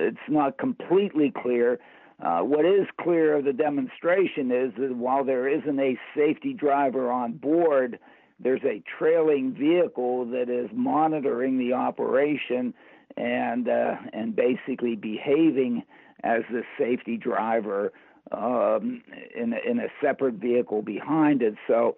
it's 0.06 0.28
not 0.28 0.58
completely 0.58 1.30
clear. 1.30 1.78
Uh, 2.20 2.40
what 2.40 2.66
is 2.66 2.86
clear 3.00 3.36
of 3.36 3.44
the 3.44 3.52
demonstration 3.52 4.50
is 4.50 4.72
that 4.78 4.94
while 4.96 5.24
there 5.24 5.48
isn't 5.48 5.78
a 5.78 5.96
safety 6.14 6.52
driver 6.52 7.10
on 7.10 7.32
board, 7.32 7.98
there's 8.40 8.64
a 8.64 8.82
trailing 8.98 9.54
vehicle 9.54 10.24
that 10.26 10.50
is 10.50 10.68
monitoring 10.72 11.56
the 11.58 11.72
operation 11.72 12.74
and 13.16 13.68
uh, 13.68 13.96
and 14.12 14.34
basically 14.34 14.96
behaving 14.96 15.82
as 16.24 16.42
the 16.50 16.62
safety 16.78 17.16
driver 17.16 17.92
um, 18.32 19.02
in 19.34 19.54
in 19.66 19.78
a 19.78 19.88
separate 20.02 20.34
vehicle 20.34 20.82
behind 20.82 21.42
it. 21.42 21.54
So 21.66 21.96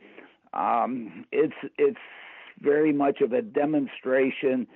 um, 0.55 1.25
it's 1.33 1.55
it's 1.79 1.99
very 2.61 2.93
much 2.93 3.21
of 3.21 3.33
a 3.33 3.43
demonstration 3.43 4.67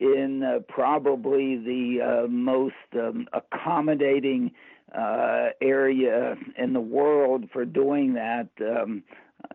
in 0.00 0.42
uh, 0.42 0.60
probably 0.68 1.56
the 1.56 2.00
uh, 2.24 2.28
most 2.28 2.74
um, 2.94 3.26
accommodating 3.32 4.50
uh, 4.96 5.48
area 5.60 6.36
in 6.58 6.72
the 6.72 6.80
world 6.80 7.44
for 7.52 7.64
doing 7.64 8.14
that. 8.14 8.48
Um, 8.60 9.02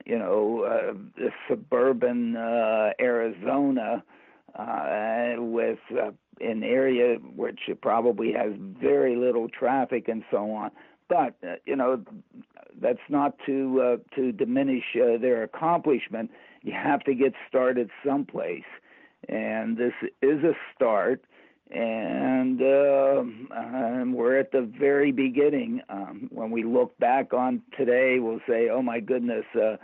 you 0.05 0.17
know, 0.17 0.63
uh, 0.63 1.29
suburban 1.49 2.35
uh, 2.35 2.91
Arizona 2.99 4.03
uh, 4.57 5.35
with 5.37 5.79
an 6.39 6.63
area 6.63 7.15
which 7.35 7.59
probably 7.81 8.31
has 8.33 8.53
very 8.81 9.15
little 9.15 9.49
traffic 9.49 10.07
and 10.07 10.23
so 10.31 10.51
on. 10.51 10.71
But 11.09 11.35
you 11.65 11.75
know, 11.75 12.03
that's 12.81 12.99
not 13.09 13.35
to 13.45 13.81
uh, 13.81 14.15
to 14.15 14.31
diminish 14.31 14.83
uh, 14.95 15.17
their 15.17 15.43
accomplishment. 15.43 16.31
You 16.61 16.73
have 16.73 17.03
to 17.05 17.13
get 17.13 17.33
started 17.47 17.89
someplace, 18.05 18.63
and 19.29 19.77
this 19.77 19.93
is 20.21 20.43
a 20.43 20.53
start. 20.75 21.23
And, 21.73 22.61
uh, 22.61 23.23
and 23.55 24.13
we're 24.13 24.37
at 24.37 24.51
the 24.51 24.69
very 24.77 25.13
beginning. 25.13 25.79
Um, 25.87 26.27
when 26.29 26.51
we 26.51 26.63
look 26.65 26.97
back 26.99 27.33
on 27.33 27.61
today, 27.77 28.19
we'll 28.19 28.41
say, 28.45 28.67
"Oh 28.67 28.81
my 28.81 28.99
goodness, 28.99 29.45
uh, 29.55 29.77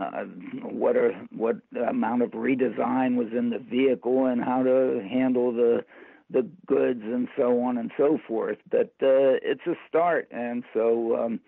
uh, 0.00 0.24
what 0.62 0.96
are 0.96 1.12
what 1.34 1.56
amount 1.88 2.22
of 2.22 2.30
redesign 2.30 3.16
was 3.16 3.28
in 3.36 3.50
the 3.50 3.58
vehicle 3.58 4.26
and 4.26 4.44
how 4.44 4.62
to 4.62 5.04
handle 5.10 5.52
the 5.52 5.84
the 6.30 6.46
goods 6.66 7.02
and 7.02 7.28
so 7.36 7.62
on 7.62 7.78
and 7.78 7.90
so 7.96 8.18
forth. 8.26 8.58
But 8.70 8.92
uh, 9.02 9.38
it's 9.42 9.66
a 9.66 9.74
start, 9.88 10.28
and 10.30 10.64
so 10.74 11.16
um, 11.16 11.40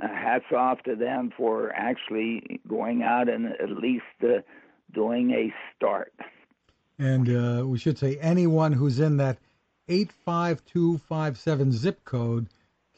uh, 0.00 0.08
hats 0.08 0.52
off 0.56 0.82
to 0.84 0.96
them 0.96 1.32
for 1.36 1.72
actually 1.72 2.60
going 2.68 3.02
out 3.02 3.28
and 3.28 3.46
at 3.46 3.70
least 3.70 4.04
uh, 4.22 4.40
doing 4.92 5.30
a 5.32 5.52
start. 5.74 6.12
And 6.98 7.28
uh, 7.28 7.66
we 7.66 7.78
should 7.78 7.98
say 7.98 8.16
anyone 8.18 8.72
who's 8.72 9.00
in 9.00 9.16
that 9.16 9.38
85257 9.88 11.72
zip 11.72 12.04
code 12.04 12.48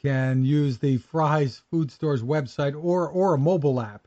can 0.02 0.44
use 0.44 0.78
the 0.78 0.98
Fry's 0.98 1.62
Food 1.70 1.90
Store's 1.90 2.22
website 2.22 2.74
or 2.74 3.08
or 3.08 3.34
a 3.34 3.38
mobile 3.38 3.80
app 3.80 4.06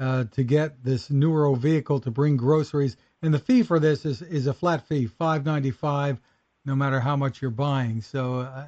uh, 0.00 0.24
to 0.32 0.42
get 0.42 0.82
this 0.82 1.10
Nuro 1.10 1.54
vehicle 1.54 2.00
to 2.00 2.10
bring 2.10 2.36
groceries. 2.36 2.96
And 3.22 3.32
the 3.32 3.38
fee 3.38 3.62
for 3.62 3.78
this 3.78 4.04
is, 4.04 4.22
is 4.22 4.46
a 4.46 4.54
flat 4.54 4.86
fee, 4.86 5.06
five 5.06 5.44
ninety 5.44 5.70
five, 5.70 6.20
no 6.64 6.74
matter 6.74 7.00
how 7.00 7.16
much 7.16 7.40
you're 7.40 7.50
buying. 7.50 8.02
So, 8.02 8.40
uh, 8.40 8.66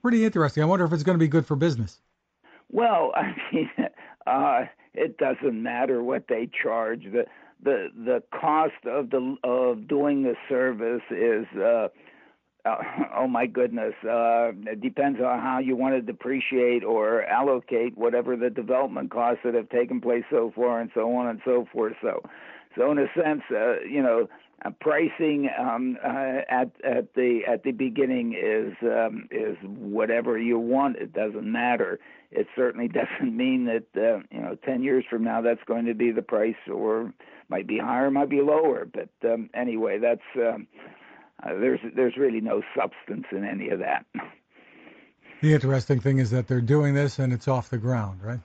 pretty 0.00 0.24
interesting. 0.24 0.62
I 0.62 0.66
wonder 0.66 0.84
if 0.84 0.92
it's 0.92 1.02
going 1.02 1.18
to 1.18 1.22
be 1.22 1.28
good 1.28 1.46
for 1.46 1.56
business. 1.56 2.00
Well, 2.70 3.12
I 3.16 3.34
mean, 3.52 3.70
uh, 4.26 4.60
it 4.94 5.18
doesn't 5.18 5.62
matter 5.62 6.02
what 6.02 6.24
they 6.28 6.48
charge. 6.62 7.04
the 7.04 7.24
the 7.62 7.88
The 8.04 8.22
cost 8.38 8.84
of 8.86 9.10
the 9.10 9.36
of 9.44 9.88
doing 9.88 10.22
the 10.22 10.34
service 10.48 11.02
is. 11.10 11.46
Uh, 11.56 11.88
uh, 12.64 12.76
oh 13.16 13.26
my 13.26 13.46
goodness, 13.46 13.94
uh, 14.04 14.50
it 14.66 14.80
depends 14.82 15.20
on 15.20 15.40
how 15.40 15.58
you 15.58 15.76
want 15.76 15.94
to 15.94 16.02
depreciate 16.02 16.84
or 16.84 17.22
allocate 17.24 17.96
whatever 17.96 18.36
the 18.36 18.50
development 18.50 19.10
costs 19.10 19.40
that 19.44 19.54
have 19.54 19.68
taken 19.70 20.00
place 20.00 20.24
so 20.28 20.52
far, 20.54 20.80
and 20.80 20.90
so 20.92 21.14
on 21.14 21.28
and 21.28 21.40
so 21.44 21.66
forth. 21.72 21.94
So, 22.02 22.20
so 22.76 22.90
in 22.92 22.98
a 22.98 23.06
sense, 23.14 23.42
uh, 23.50 23.80
you 23.80 24.02
know, 24.02 24.28
uh, 24.64 24.70
pricing 24.80 25.48
um, 25.58 25.96
uh, 26.04 26.40
at 26.48 26.70
at 26.84 27.14
the 27.14 27.40
at 27.46 27.62
the 27.62 27.72
beginning 27.72 28.34
is 28.34 28.74
um, 28.82 29.28
is 29.30 29.56
whatever 29.62 30.38
you 30.38 30.58
want. 30.58 30.96
It 30.96 31.12
doesn't 31.12 31.50
matter. 31.50 31.98
It 32.30 32.46
certainly 32.56 32.88
doesn't 33.20 33.36
mean 33.36 33.66
that 33.66 33.86
uh, 33.96 34.20
you 34.30 34.40
know 34.40 34.56
ten 34.64 34.82
years 34.82 35.04
from 35.08 35.24
now 35.24 35.40
that's 35.40 35.62
going 35.66 35.86
to 35.86 35.94
be 35.94 36.10
the 36.10 36.22
price, 36.22 36.56
or 36.72 37.12
might 37.48 37.66
be 37.66 37.78
higher, 37.78 38.10
might 38.10 38.30
be 38.30 38.40
lower. 38.40 38.86
But 38.86 39.10
um, 39.30 39.50
anyway, 39.54 39.98
that's. 39.98 40.20
Um, 40.36 40.66
uh, 41.40 41.54
there's 41.54 41.80
there's 41.94 42.16
really 42.16 42.40
no 42.40 42.62
substance 42.76 43.26
in 43.30 43.44
any 43.44 43.68
of 43.68 43.78
that. 43.78 44.04
The 45.40 45.54
interesting 45.54 46.00
thing 46.00 46.18
is 46.18 46.30
that 46.30 46.48
they're 46.48 46.60
doing 46.60 46.94
this 46.94 47.20
and 47.20 47.32
it's 47.32 47.46
off 47.46 47.70
the 47.70 47.78
ground, 47.78 48.20
right? 48.24 48.40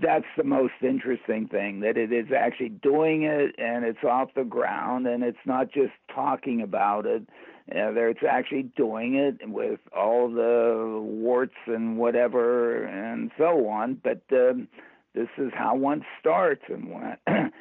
That's 0.00 0.26
the 0.36 0.44
most 0.44 0.74
interesting 0.82 1.48
thing 1.48 1.80
that 1.80 1.96
it 1.96 2.12
is 2.12 2.26
actually 2.36 2.70
doing 2.70 3.24
it 3.24 3.54
and 3.58 3.84
it's 3.84 4.04
off 4.04 4.30
the 4.34 4.44
ground 4.44 5.06
and 5.06 5.22
it's 5.22 5.44
not 5.44 5.72
just 5.72 5.92
talking 6.14 6.62
about 6.62 7.06
it. 7.06 7.22
Uh, 7.70 7.92
it's 7.94 8.24
actually 8.28 8.64
doing 8.76 9.14
it 9.14 9.48
with 9.48 9.80
all 9.96 10.28
the 10.28 11.00
warts 11.00 11.54
and 11.66 11.98
whatever 11.98 12.84
and 12.84 13.30
so 13.36 13.68
on. 13.68 14.00
But 14.02 14.22
um, 14.32 14.68
this 15.14 15.28
is 15.38 15.52
how 15.54 15.74
one 15.76 16.04
starts 16.18 16.62
and 16.68 16.90
when 16.90 17.16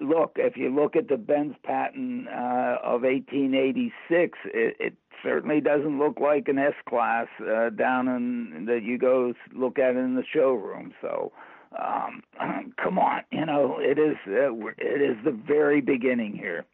look, 0.00 0.32
if 0.36 0.56
you 0.56 0.74
look 0.74 0.96
at 0.96 1.08
the 1.08 1.16
Benz 1.16 1.54
patent 1.62 2.28
uh, 2.28 2.78
of 2.82 3.02
1886, 3.02 4.38
it, 4.46 4.76
it 4.78 4.94
certainly 5.22 5.60
doesn't 5.60 5.98
look 5.98 6.20
like 6.20 6.48
an 6.48 6.58
S 6.58 6.74
class 6.88 7.26
uh, 7.40 7.70
down 7.70 8.08
in 8.08 8.64
that 8.66 8.82
you 8.82 8.98
go 8.98 9.32
look 9.54 9.78
at 9.78 9.96
in 9.96 10.14
the 10.14 10.24
showroom. 10.32 10.92
So, 11.00 11.32
um, 11.78 12.22
come 12.82 12.98
on, 12.98 13.22
you 13.30 13.46
know, 13.46 13.78
it 13.78 13.98
is 13.98 14.16
uh, 14.26 14.54
it 14.78 15.02
is 15.02 15.16
the 15.24 15.32
very 15.32 15.80
beginning 15.80 16.32
here. 16.36 16.64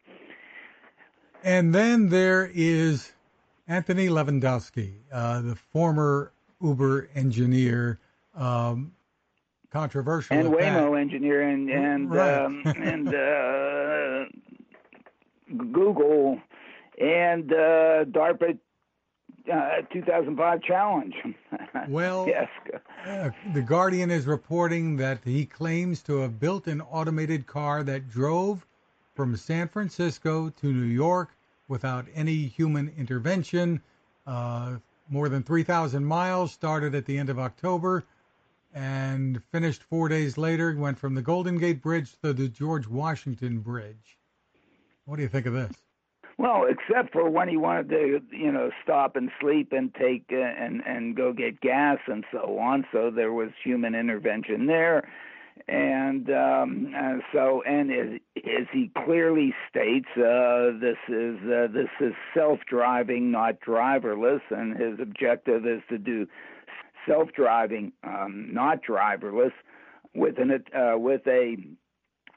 And 1.43 1.73
then 1.73 2.09
there 2.09 2.51
is 2.53 3.11
Anthony 3.67 4.07
Levandowski, 4.07 4.95
uh, 5.11 5.41
the 5.41 5.55
former 5.55 6.33
Uber 6.61 7.09
engineer. 7.15 7.99
Um, 8.35 8.91
controversial. 9.71 10.35
And 10.35 10.49
Waymo 10.49 10.91
that. 10.91 10.99
engineer 10.99 11.41
and 11.41 11.69
and 11.69 12.11
right. 12.11 12.45
um, 12.45 12.63
and 12.65 13.07
uh, 13.13 14.25
Google 15.71 16.39
and 16.99 17.51
uh, 17.51 18.05
DARPA 18.05 18.57
uh, 19.51 19.81
2005 19.91 20.61
challenge. 20.61 21.15
well, 21.89 22.27
yes. 22.27 22.47
Uh, 23.05 23.29
the 23.53 23.61
Guardian 23.61 24.11
is 24.11 24.25
reporting 24.25 24.97
that 24.97 25.19
he 25.23 25.45
claims 25.45 26.01
to 26.03 26.17
have 26.17 26.39
built 26.39 26.67
an 26.67 26.81
automated 26.81 27.47
car 27.47 27.83
that 27.83 28.09
drove 28.09 28.65
from 29.15 29.35
San 29.35 29.67
Francisco 29.67 30.49
to 30.49 30.67
New 30.67 30.85
York 30.85 31.35
without 31.67 32.05
any 32.13 32.47
human 32.47 32.93
intervention. 32.97 33.81
Uh, 34.25 34.77
more 35.09 35.29
than 35.29 35.43
3,000 35.43 36.05
miles, 36.05 36.51
started 36.51 36.93
at 36.93 37.05
the 37.05 37.17
end 37.17 37.29
of 37.29 37.39
October 37.39 38.03
and 38.73 39.41
finished 39.51 39.81
four 39.83 40.07
days 40.07 40.37
later. 40.37 40.75
Went 40.75 40.99
from 40.99 41.15
the 41.15 41.21
Golden 41.21 41.57
Gate 41.57 41.81
Bridge 41.81 42.15
to 42.23 42.33
the 42.33 42.47
George 42.47 42.87
Washington 42.87 43.59
Bridge. 43.59 44.17
What 45.05 45.15
do 45.15 45.23
you 45.23 45.29
think 45.29 45.47
of 45.47 45.53
this? 45.53 45.73
Well, 46.39 46.67
except 46.69 47.11
for 47.11 47.29
when 47.29 47.49
he 47.49 47.57
wanted 47.57 47.89
to, 47.89 48.21
you 48.31 48.49
know, 48.49 48.71
stop 48.81 49.17
and 49.17 49.29
sleep 49.41 49.73
and 49.73 49.93
take 49.93 50.23
uh, 50.31 50.37
and 50.37 50.81
and 50.87 51.13
go 51.13 51.33
get 51.33 51.59
gas 51.59 51.97
and 52.07 52.23
so 52.31 52.57
on. 52.57 52.85
So 52.93 53.11
there 53.13 53.33
was 53.33 53.49
human 53.61 53.93
intervention 53.93 54.65
there, 54.65 55.05
and 55.67 56.29
um, 56.29 56.93
so 57.33 57.61
and 57.63 57.91
as, 57.91 58.21
as 58.37 58.67
he 58.71 58.89
clearly 59.03 59.53
states, 59.69 60.07
uh, 60.15 60.79
this 60.79 60.95
is 61.09 61.39
uh, 61.43 61.67
this 61.73 61.89
is 61.99 62.13
self-driving, 62.33 63.29
not 63.29 63.59
driverless, 63.59 64.41
and 64.49 64.77
his 64.77 64.97
objective 65.01 65.65
is 65.65 65.81
to 65.89 65.97
do 65.97 66.25
self-driving, 67.05 67.91
um, 68.05 68.47
not 68.53 68.79
driverless, 68.81 69.51
with 70.15 70.39
an 70.39 70.51
uh, 70.73 70.97
with 70.97 71.27
a 71.27 71.57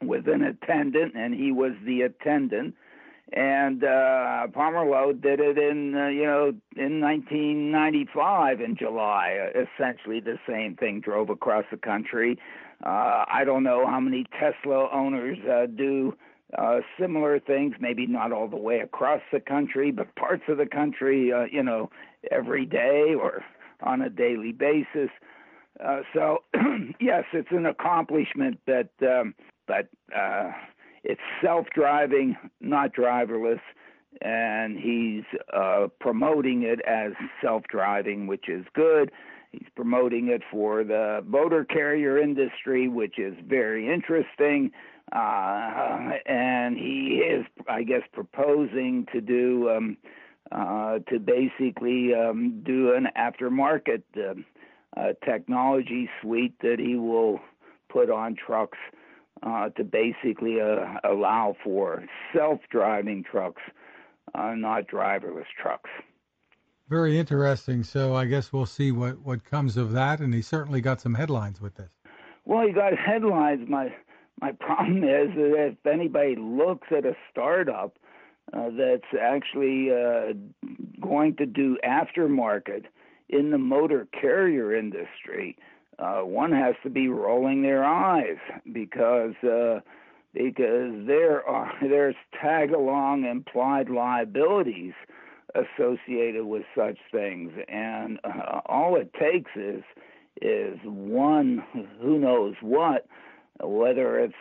with 0.02 0.26
an 0.26 0.42
attendant, 0.42 1.14
and 1.14 1.32
he 1.34 1.52
was 1.52 1.74
the 1.86 2.00
attendant 2.00 2.74
and 3.30 3.82
uh, 3.82 4.46
Pomerleau 4.48 5.12
did 5.12 5.40
it 5.40 5.56
in 5.56 5.94
uh, 5.94 6.08
you 6.08 6.24
know 6.24 6.52
in 6.76 7.00
1995 7.00 8.60
in 8.60 8.76
July. 8.76 9.38
Uh, 9.54 9.62
essentially 9.62 10.20
the 10.20 10.38
same 10.48 10.76
thing. 10.76 11.00
Drove 11.00 11.30
across 11.30 11.64
the 11.70 11.76
country. 11.76 12.38
Uh, 12.84 13.24
I 13.28 13.44
don't 13.44 13.62
know 13.62 13.86
how 13.86 14.00
many 14.00 14.26
Tesla 14.38 14.88
owners 14.92 15.38
uh, 15.48 15.66
do 15.66 16.14
uh, 16.58 16.80
similar 17.00 17.38
things. 17.38 17.74
Maybe 17.80 18.06
not 18.06 18.32
all 18.32 18.48
the 18.48 18.56
way 18.56 18.80
across 18.80 19.22
the 19.32 19.40
country, 19.40 19.92
but 19.92 20.14
parts 20.16 20.42
of 20.48 20.58
the 20.58 20.66
country. 20.66 21.32
Uh, 21.32 21.44
you 21.50 21.62
know, 21.62 21.90
every 22.30 22.66
day 22.66 23.14
or 23.18 23.42
on 23.82 24.02
a 24.02 24.10
daily 24.10 24.52
basis. 24.52 25.10
Uh, 25.82 26.00
so 26.12 26.38
yes, 27.00 27.24
it's 27.32 27.50
an 27.50 27.66
accomplishment 27.66 28.58
that, 28.66 28.90
um, 29.02 29.34
but. 29.66 29.88
Uh, 30.14 30.50
it's 31.04 31.20
self-driving, 31.42 32.36
not 32.60 32.94
driverless, 32.94 33.60
and 34.20 34.78
he's 34.78 35.24
uh, 35.52 35.88
promoting 36.00 36.62
it 36.62 36.80
as 36.86 37.12
self-driving, 37.42 38.26
which 38.26 38.48
is 38.48 38.64
good. 38.74 39.10
He's 39.50 39.68
promoting 39.74 40.28
it 40.28 40.42
for 40.50 40.84
the 40.84 41.22
motor 41.26 41.64
carrier 41.64 42.18
industry, 42.18 42.88
which 42.88 43.18
is 43.18 43.34
very 43.46 43.92
interesting. 43.92 44.70
Uh, 45.12 46.12
and 46.26 46.78
he 46.78 47.22
is, 47.28 47.44
I 47.68 47.82
guess, 47.82 48.02
proposing 48.12 49.06
to 49.12 49.20
do 49.20 49.68
um, 49.70 49.96
uh, 50.50 51.00
to 51.10 51.18
basically 51.18 52.14
um, 52.14 52.62
do 52.64 52.94
an 52.94 53.08
aftermarket 53.16 54.02
uh, 54.16 54.34
uh, 54.98 55.12
technology 55.24 56.08
suite 56.20 56.54
that 56.62 56.78
he 56.78 56.96
will 56.96 57.40
put 57.90 58.10
on 58.10 58.36
trucks 58.36 58.78
uh, 59.42 59.68
to 59.70 59.84
basically 59.84 60.60
uh, 60.60 60.98
allow 61.04 61.56
for 61.64 62.04
self-driving 62.34 63.24
trucks, 63.24 63.62
uh, 64.34 64.54
not 64.54 64.86
driverless 64.88 65.46
trucks. 65.60 65.90
Very 66.88 67.18
interesting. 67.18 67.82
So 67.82 68.14
I 68.14 68.26
guess 68.26 68.52
we'll 68.52 68.66
see 68.66 68.92
what, 68.92 69.18
what 69.20 69.44
comes 69.44 69.76
of 69.76 69.92
that. 69.92 70.20
And 70.20 70.34
he 70.34 70.42
certainly 70.42 70.80
got 70.80 71.00
some 71.00 71.14
headlines 71.14 71.60
with 71.60 71.74
this. 71.74 71.90
Well, 72.44 72.66
he 72.66 72.72
got 72.72 72.96
headlines. 72.98 73.68
My 73.68 73.94
my 74.40 74.52
problem 74.52 74.98
is 75.04 75.34
that 75.36 75.68
if 75.72 75.86
anybody 75.86 76.36
looks 76.36 76.88
at 76.90 77.06
a 77.06 77.14
startup 77.30 77.96
uh, 78.52 78.68
that's 78.76 79.14
actually 79.20 79.90
uh, 79.90 80.32
going 81.00 81.36
to 81.36 81.46
do 81.46 81.78
aftermarket 81.84 82.84
in 83.28 83.50
the 83.50 83.58
motor 83.58 84.06
carrier 84.20 84.74
industry, 84.74 85.56
uh, 86.02 86.20
one 86.22 86.52
has 86.52 86.74
to 86.82 86.90
be 86.90 87.08
rolling 87.08 87.62
their 87.62 87.84
eyes 87.84 88.38
because 88.72 89.34
uh, 89.44 89.80
because 90.34 91.06
there 91.06 91.46
are 91.46 91.72
there's 91.80 92.16
tag 92.40 92.72
along 92.72 93.24
implied 93.24 93.88
liabilities 93.88 94.94
associated 95.54 96.44
with 96.46 96.62
such 96.76 96.98
things, 97.10 97.52
and 97.68 98.18
uh, 98.24 98.60
all 98.66 98.96
it 98.96 99.12
takes 99.14 99.50
is 99.54 99.82
is 100.40 100.78
one 100.84 101.62
who 102.00 102.18
knows 102.18 102.54
what, 102.62 103.06
whether 103.62 104.18
it's 104.18 104.34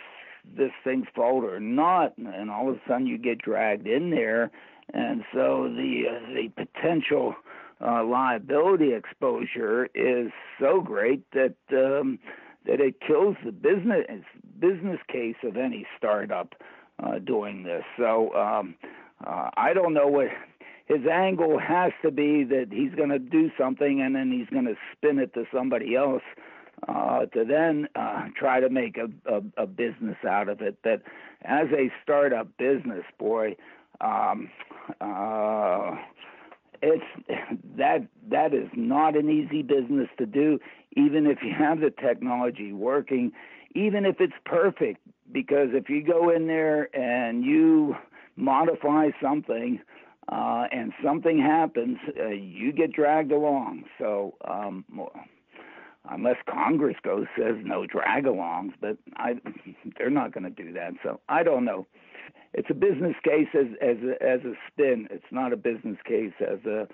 this 0.58 0.72
thing's 0.84 1.06
fault 1.14 1.44
or 1.44 1.60
not, 1.60 2.18
and 2.18 2.50
all 2.50 2.70
of 2.70 2.76
a 2.76 2.80
sudden 2.88 3.06
you 3.06 3.18
get 3.18 3.38
dragged 3.40 3.86
in 3.86 4.10
there, 4.10 4.50
and 4.94 5.24
so 5.34 5.72
the 5.76 6.04
uh, 6.10 6.34
the 6.34 6.50
potential 6.56 7.36
uh, 7.86 8.04
liability 8.04 8.94
exposure 8.94 9.88
is 9.96 10.32
so 10.60 10.82
great 10.82 11.24
that 11.32 11.56
um, 11.72 12.20
that 12.66 12.80
it 12.80 13.02
kills 13.02 13.36
the 13.44 13.52
business 13.52 14.06
business 14.60 15.00
case 15.12 15.36
of 15.44 15.58
any 15.58 15.86
startup 15.98 16.56
uh, 17.02 17.20
doing 17.20 17.64
this. 17.64 17.84
So 17.98 18.34
um, 18.36 18.76
uh, 19.26 19.50
I 19.58 19.74
don't 19.74 19.94
know 19.94 20.08
what 20.08 20.28
his 20.86 21.02
angle 21.12 21.58
has 21.60 21.92
to 22.04 22.12
be 22.12 22.44
that 22.44 22.68
he's 22.72 22.94
going 22.94 23.10
to 23.10 23.20
do 23.20 23.50
something 23.58 24.02
and 24.02 24.16
then 24.16 24.32
he's 24.32 24.50
going 24.50 24.66
to 24.66 24.76
spin 24.92 25.20
it 25.20 25.34
to 25.34 25.46
somebody 25.54 25.96
else 25.96 26.24
uh, 26.88 27.26
to 27.28 27.46
then 27.46 27.88
uh, 27.96 28.28
try 28.38 28.60
to 28.60 28.70
make 28.70 28.98
a, 28.98 29.08
a, 29.32 29.64
a 29.64 29.68
business 29.68 30.18
out 30.28 30.50
of 30.50 30.62
it. 30.62 30.78
But 30.84 31.02
as 31.44 31.68
a 31.72 31.92
startup 32.04 32.58
business, 32.58 33.04
boy. 33.18 33.56
Um, 34.00 34.50
uh, 35.00 35.96
it's 36.82 37.04
that 37.78 38.08
that 38.30 38.54
is 38.54 38.70
not 38.76 39.16
an 39.16 39.30
easy 39.30 39.62
business 39.62 40.08
to 40.18 40.26
do 40.26 40.60
even 40.96 41.26
if 41.26 41.40
you 41.42 41.54
have 41.58 41.80
the 41.80 41.92
technology 41.92 42.74
working 42.74 43.32
even 43.76 44.06
if 44.06 44.20
it's 44.20 44.34
perfect. 44.46 45.00
Because 45.32 45.70
if 45.72 45.90
you 45.90 46.04
go 46.04 46.30
in 46.30 46.48
there 46.48 46.94
and 46.96 47.44
you 47.46 47.96
modify 48.36 49.10
something 49.22 49.80
uh, 50.30 50.66
and 50.72 50.92
something 51.04 51.40
happens 51.40 51.98
uh, 52.20 52.28
you 52.28 52.72
get 52.72 52.92
dragged 52.92 53.32
along. 53.32 53.86
So 53.98 54.36
um, 54.46 54.86
unless 56.10 56.38
congress 56.50 56.96
goes 57.04 57.26
says 57.38 57.56
no 57.64 57.86
drag 57.86 58.26
alongs 58.26 58.74
but 58.82 58.98
i 59.18 59.34
they're 59.98 60.10
not 60.10 60.34
going 60.34 60.44
to 60.44 60.50
do 60.50 60.74
that 60.74 60.94
so 61.04 61.20
i 61.30 61.44
don't 61.44 61.66
know 61.66 61.86
it's 62.54 62.70
a 62.70 62.74
business 62.74 63.16
case 63.24 63.48
as 63.54 63.68
as 63.82 63.98
a, 64.04 64.24
as 64.24 64.42
a 64.42 64.54
spin. 64.68 65.08
It's 65.10 65.32
not 65.32 65.54
a 65.54 65.58
business 65.58 65.98
case 66.06 66.34
as 66.42 66.60
a 66.66 66.88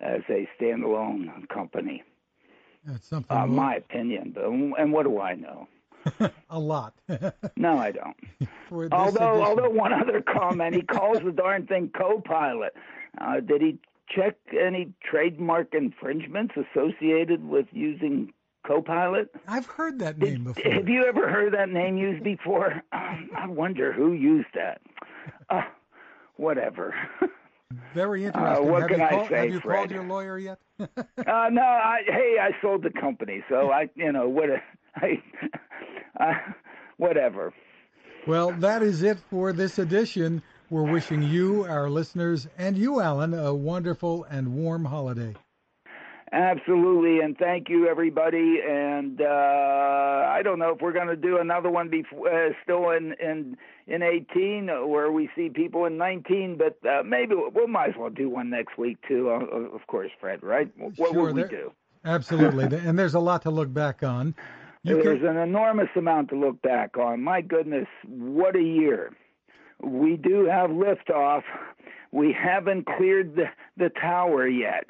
as 0.00 0.22
a 0.28 0.48
standalone 0.60 1.48
company. 1.48 2.02
That's 2.84 3.06
something. 3.06 3.36
Uh, 3.36 3.46
my 3.46 3.76
opinion, 3.76 4.32
but 4.34 4.44
and 4.44 4.92
what 4.92 5.04
do 5.04 5.20
I 5.20 5.34
know? 5.34 5.68
a 6.50 6.58
lot. 6.58 6.94
no, 7.56 7.78
I 7.78 7.92
don't. 7.92 8.16
although 8.92 9.34
edition. 9.34 9.46
although 9.46 9.70
one 9.70 9.92
other 9.92 10.22
comment, 10.22 10.74
he 10.74 10.82
calls 10.82 11.18
the 11.24 11.32
darn 11.32 11.66
thing 11.66 11.90
co-pilot. 11.96 12.74
Uh, 13.20 13.40
did 13.40 13.62
he 13.62 13.78
check 14.08 14.36
any 14.52 14.92
trademark 15.02 15.74
infringements 15.74 16.54
associated 16.56 17.48
with 17.48 17.66
using 17.72 18.32
Copilot. 18.66 19.30
I've 19.46 19.66
heard 19.66 20.00
that 20.00 20.18
name 20.18 20.44
before. 20.44 20.72
Have 20.72 20.88
you 20.88 21.04
ever 21.04 21.28
heard 21.28 21.54
that 21.54 21.68
name 21.68 21.96
used 21.96 22.24
before? 22.24 22.82
Um, 22.92 23.30
I 23.36 23.46
wonder 23.46 23.92
who 23.92 24.12
used 24.12 24.48
that. 24.54 24.80
Uh, 25.50 25.62
whatever. 26.36 26.94
Very 27.94 28.24
uh, 28.24 28.28
interesting. 28.28 28.68
Uh, 28.68 28.70
what 28.70 28.82
have 28.82 28.90
can 28.90 29.00
I 29.00 29.10
call, 29.10 29.28
say, 29.28 29.36
Have 29.36 29.50
you 29.50 29.60
Fred? 29.60 29.76
called 29.76 29.90
your 29.90 30.04
lawyer 30.04 30.38
yet? 30.38 30.58
uh, 30.80 30.84
no, 31.16 31.62
I, 31.62 31.98
hey, 32.06 32.36
I 32.40 32.50
sold 32.62 32.82
the 32.82 32.90
company, 32.90 33.44
so 33.48 33.70
I, 33.70 33.88
you 33.94 34.12
know, 34.12 34.28
what, 34.28 34.48
I, 34.96 35.22
uh, 36.18 36.34
whatever. 36.96 37.52
Well, 38.26 38.52
that 38.52 38.82
is 38.82 39.02
it 39.02 39.18
for 39.30 39.52
this 39.52 39.78
edition. 39.78 40.42
We're 40.70 40.90
wishing 40.90 41.22
you, 41.22 41.64
our 41.64 41.88
listeners, 41.88 42.48
and 42.58 42.76
you, 42.76 43.00
Alan, 43.00 43.34
a 43.34 43.54
wonderful 43.54 44.24
and 44.24 44.54
warm 44.54 44.84
holiday. 44.84 45.34
Absolutely, 46.32 47.20
and 47.20 47.38
thank 47.38 47.68
you, 47.68 47.86
everybody. 47.86 48.58
And 48.68 49.20
uh, 49.20 49.24
I 49.24 50.40
don't 50.42 50.58
know 50.58 50.70
if 50.70 50.80
we're 50.80 50.92
going 50.92 51.06
to 51.06 51.16
do 51.16 51.38
another 51.38 51.70
one 51.70 51.88
before, 51.88 52.28
uh, 52.28 52.52
still 52.64 52.90
in 52.90 53.14
in 53.20 53.56
in 53.86 54.02
18, 54.02 54.66
where 54.88 55.12
we 55.12 55.30
see 55.36 55.48
people 55.48 55.84
in 55.84 55.96
19, 55.96 56.58
but 56.58 56.78
uh, 56.88 57.04
maybe 57.04 57.36
we 57.36 57.66
might 57.66 57.90
as 57.90 57.94
well 57.96 58.10
do 58.10 58.28
one 58.28 58.50
next 58.50 58.76
week 58.76 58.98
too. 59.06 59.28
Of 59.28 59.86
course, 59.86 60.10
Fred, 60.20 60.42
right? 60.42 60.68
What 60.76 60.96
sure, 60.96 61.26
would 61.26 61.34
we 61.36 61.42
there, 61.42 61.50
do? 61.50 61.72
Absolutely, 62.04 62.76
and 62.76 62.98
there's 62.98 63.14
a 63.14 63.20
lot 63.20 63.42
to 63.42 63.50
look 63.50 63.72
back 63.72 64.02
on. 64.02 64.34
You 64.82 65.00
there's 65.00 65.20
can... 65.20 65.28
an 65.28 65.36
enormous 65.36 65.88
amount 65.94 66.30
to 66.30 66.36
look 66.36 66.60
back 66.60 66.98
on. 66.98 67.22
My 67.22 67.40
goodness, 67.40 67.86
what 68.04 68.56
a 68.56 68.62
year! 68.62 69.12
We 69.80 70.16
do 70.16 70.46
have 70.46 70.70
liftoff. 70.70 71.42
We 72.10 72.32
haven't 72.32 72.86
cleared 72.86 73.36
the, 73.36 73.44
the 73.76 73.90
tower 73.90 74.48
yet. 74.48 74.86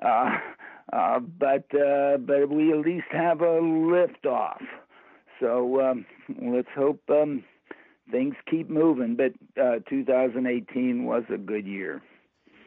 Uh, 0.00 0.38
uh, 0.92 1.20
but 1.20 1.64
uh, 1.74 2.16
but 2.18 2.48
we 2.48 2.72
at 2.72 2.78
least 2.78 3.06
have 3.10 3.40
a 3.40 3.60
liftoff. 3.60 4.60
So 5.38 5.80
um, 5.80 6.06
let's 6.42 6.68
hope 6.74 7.00
um, 7.08 7.44
things 8.10 8.34
keep 8.50 8.68
moving, 8.68 9.16
but 9.16 9.32
uh, 9.60 9.78
2018 9.88 11.04
was 11.04 11.24
a 11.32 11.38
good 11.38 11.66
year. 11.66 12.02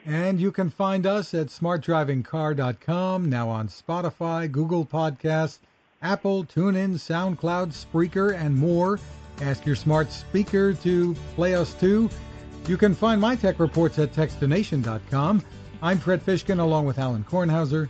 And 0.05 0.39
you 0.39 0.51
can 0.51 0.69
find 0.69 1.05
us 1.05 1.33
at 1.33 1.47
smartdrivingcar.com, 1.47 3.29
now 3.29 3.49
on 3.49 3.69
Spotify, 3.69 4.51
Google 4.51 4.85
Podcasts, 4.85 5.59
Apple, 6.01 6.43
TuneIn, 6.43 6.95
SoundCloud, 6.95 7.71
Spreaker, 7.71 8.35
and 8.37 8.55
more. 8.55 8.99
Ask 9.41 9.65
your 9.65 9.77
smart 9.77 10.11
speaker 10.11 10.73
to 10.73 11.13
play 11.35 11.55
us 11.55 11.73
too. 11.73 12.09
You 12.67 12.77
can 12.77 12.93
find 12.93 13.19
my 13.19 13.35
tech 13.35 13.59
reports 13.59 13.97
at 13.99 14.13
techstination.com. 14.13 15.43
I'm 15.81 15.99
Fred 15.99 16.25
Fishkin 16.25 16.59
along 16.59 16.85
with 16.85 16.99
Alan 16.99 17.23
Kornhauser. 17.23 17.89